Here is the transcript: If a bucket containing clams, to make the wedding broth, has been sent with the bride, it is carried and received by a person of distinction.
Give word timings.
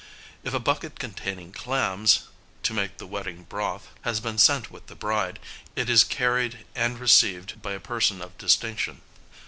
If 0.43 0.51
a 0.55 0.59
bucket 0.59 0.97
containing 0.97 1.51
clams, 1.51 2.21
to 2.63 2.73
make 2.73 2.97
the 2.97 3.05
wedding 3.05 3.43
broth, 3.43 3.89
has 4.01 4.19
been 4.19 4.39
sent 4.39 4.71
with 4.71 4.87
the 4.87 4.95
bride, 4.95 5.37
it 5.75 5.91
is 5.91 6.03
carried 6.03 6.65
and 6.73 6.97
received 6.97 7.61
by 7.61 7.73
a 7.73 7.79
person 7.79 8.19
of 8.19 8.35
distinction. 8.39 9.01